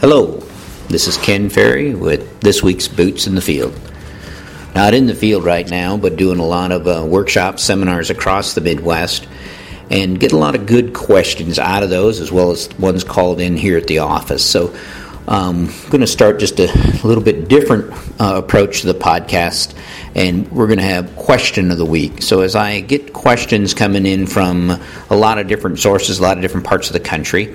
[0.00, 0.38] Hello,
[0.88, 3.78] this is Ken Ferrie with this week's Boots in the Field.
[4.74, 8.54] Not in the field right now, but doing a lot of uh, workshops, seminars across
[8.54, 9.28] the Midwest,
[9.90, 13.42] and get a lot of good questions out of those, as well as ones called
[13.42, 14.42] in here at the office.
[14.42, 14.74] So,
[15.30, 16.66] um, I'm going to start just a
[17.04, 19.76] little bit different uh, approach to the podcast,
[20.16, 22.20] and we're going to have question of the week.
[22.20, 24.70] So, as I get questions coming in from
[25.08, 27.54] a lot of different sources, a lot of different parts of the country,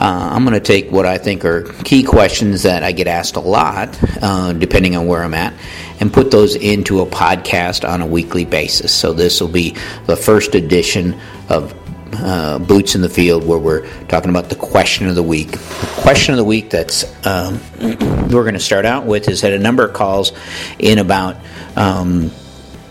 [0.00, 3.36] uh, I'm going to take what I think are key questions that I get asked
[3.36, 5.52] a lot, uh, depending on where I'm at,
[6.00, 8.94] and put those into a podcast on a weekly basis.
[8.94, 9.76] So this will be
[10.06, 11.74] the first edition of
[12.14, 15.52] uh, Boots in the Field, where we're talking about the question of the week.
[15.52, 19.52] The question of the week that's um, we're going to start out with is had
[19.52, 20.32] a number of calls
[20.78, 21.36] in about.
[21.76, 22.30] Um,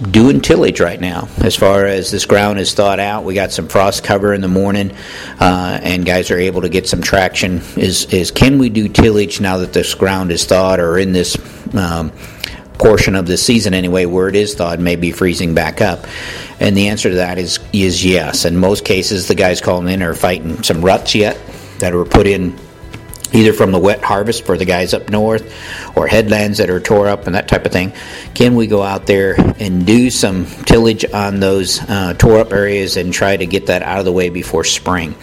[0.01, 1.27] doing tillage right now.
[1.39, 4.47] As far as this ground is thawed out, we got some frost cover in the
[4.47, 4.95] morning,
[5.39, 7.61] uh, and guys are able to get some traction.
[7.75, 11.37] Is is can we do tillage now that this ground is thawed, or in this
[11.75, 12.11] um,
[12.79, 16.07] portion of the season anyway, where it is thawed, may be freezing back up?
[16.59, 18.45] And the answer to that is is yes.
[18.45, 21.39] In most cases, the guys calling in are fighting some ruts yet
[21.79, 22.57] that were put in
[23.34, 25.54] either from the wet harvest for the guys up north
[25.96, 27.94] or headlands that are tore up and that type of thing.
[28.34, 32.98] Can we go out there and do some tillage on those uh, tore up areas
[32.98, 35.16] and try to get that out of the way before spring?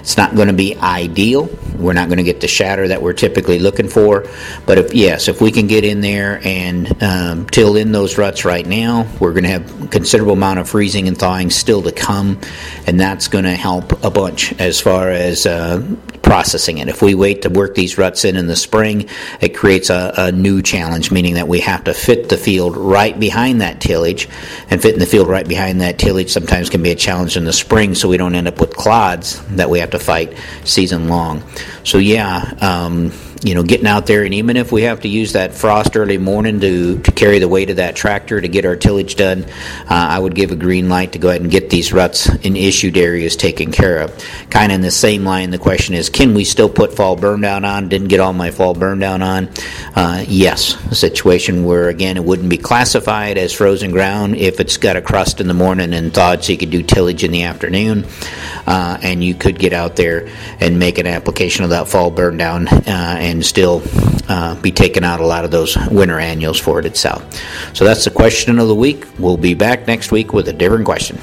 [0.00, 1.48] It's not going to be ideal.
[1.76, 4.26] We're not going to get the shatter that we're typically looking for,
[4.66, 8.44] but if yes, if we can get in there and um, till in those ruts
[8.44, 12.40] right now, we're going to have considerable amount of freezing and thawing still to come,
[12.86, 15.82] and that's going to help a bunch as far as uh,
[16.22, 16.88] processing it.
[16.88, 19.08] If we wait to work these ruts in in the spring,
[19.40, 23.18] it creates a, a, new challenge, meaning that we have to fit the field right
[23.18, 24.28] behind that tillage,
[24.70, 27.52] and fitting the field right behind that tillage sometimes can be a challenge in the
[27.52, 31.42] spring, so we don't end up with clods that we have to fight season long.
[31.84, 32.54] So yeah.
[32.60, 33.12] Um,
[33.44, 36.16] you know, getting out there, and even if we have to use that frost early
[36.16, 39.86] morning to, to carry the weight of that tractor to get our tillage done, uh,
[39.90, 42.96] I would give a green light to go ahead and get these ruts in issued
[42.96, 44.24] areas taken care of.
[44.48, 47.42] Kind of in the same line, the question is, can we still put fall burn
[47.42, 47.90] down on?
[47.90, 49.50] Didn't get all my fall burn down on.
[49.94, 54.78] Uh, yes, a situation where again it wouldn't be classified as frozen ground if it's
[54.78, 57.42] got a crust in the morning and thawed, so you could do tillage in the
[57.42, 58.06] afternoon,
[58.66, 60.30] uh, and you could get out there
[60.60, 62.80] and make an application of that fall burn down uh,
[63.20, 63.82] and and still
[64.28, 67.22] uh, be taking out a lot of those winter annuals for it itself.
[67.74, 69.06] So that's the question of the week.
[69.18, 71.18] We'll be back next week with a different question.